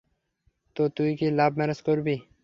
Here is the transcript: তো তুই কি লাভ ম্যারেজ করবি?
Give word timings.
তো 0.75 0.83
তুই 0.95 1.09
কি 1.19 1.27
লাভ 1.31 1.51
ম্যারেজ 1.57 1.79
করবি? 1.87 2.15